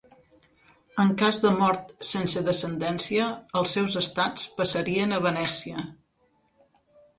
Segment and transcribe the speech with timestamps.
[1.03, 3.29] En cas de mort sense descendència
[3.61, 5.87] els seus estats passarien a Venècia.